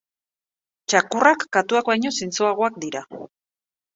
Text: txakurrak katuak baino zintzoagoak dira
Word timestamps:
txakurrak 0.93 1.45
katuak 1.57 1.91
baino 1.91 2.13
zintzoagoak 2.21 2.79
dira 2.87 3.03